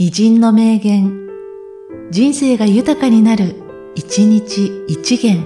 [0.00, 1.28] 偉人の名言、
[2.12, 3.56] 人生が豊かになる、
[3.96, 5.42] 一日一元。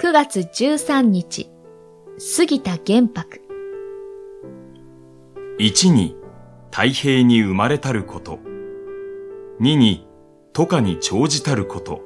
[0.00, 1.50] 9月13日、
[2.16, 3.42] 杉田玄白。
[5.58, 6.16] 1に
[6.70, 8.38] 太平に生まれたること。
[9.60, 10.08] 2に
[10.54, 12.00] 都下に長じたること。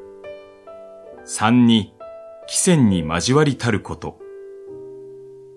[1.26, 1.94] 3に
[2.48, 4.21] 汽船に交わりたること。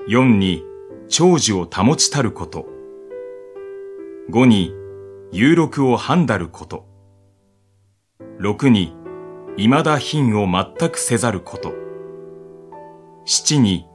[0.08, 0.64] 4に
[1.10, 2.68] 長寿を保ちたること。
[4.30, 4.72] 5に
[5.32, 6.86] 有力を判だること。
[8.40, 8.96] 6に
[9.58, 11.74] 未だ品を全くせざること。
[13.26, 13.88] 7に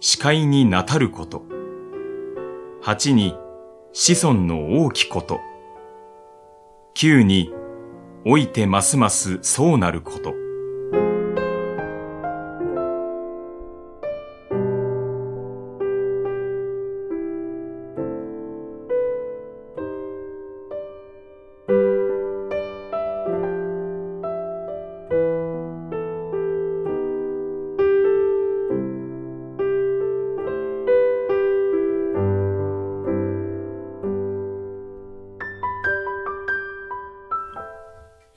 [0.00, 1.44] 視界になたること。
[2.82, 3.34] 8に
[3.94, 5.40] 子孫の大きこと。
[6.96, 7.50] 9に
[8.26, 10.45] 老いてますますそうなること。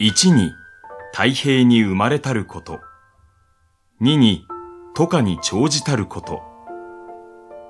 [0.01, 0.53] 1に
[1.11, 2.79] 太平に生まれたること。
[4.01, 4.45] 2に
[4.95, 6.41] 都下に長じたること。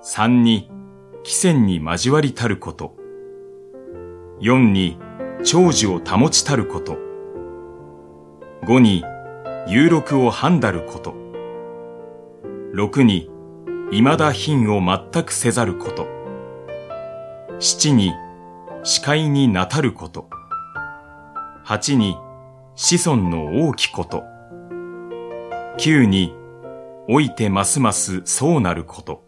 [0.03, 0.69] 3に
[1.23, 2.95] 汽船に交わりたること。
[4.41, 4.99] 4に
[5.43, 6.99] 長寿を保ちたること。
[8.61, 9.03] 5に
[9.67, 11.15] 有力を判だること。
[12.75, 13.27] 6に
[13.89, 16.07] 未だ品を全くせざること。
[17.57, 18.13] 7に
[18.83, 20.29] 視界になたること。
[21.65, 22.17] 8に
[22.75, 24.23] 子孫の大きこと。
[25.77, 26.33] 9に
[27.07, 29.23] 老いてますますそうなること。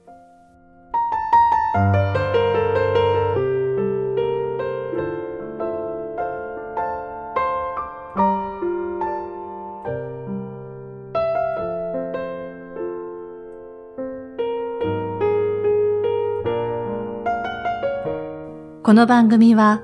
[18.84, 19.84] この番組は、